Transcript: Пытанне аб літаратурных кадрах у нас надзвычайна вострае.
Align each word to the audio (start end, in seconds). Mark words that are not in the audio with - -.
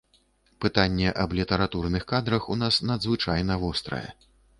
Пытанне 0.63 1.11
аб 1.23 1.35
літаратурных 1.39 2.07
кадрах 2.13 2.47
у 2.55 2.57
нас 2.63 2.79
надзвычайна 2.91 3.59
вострае. 3.65 4.03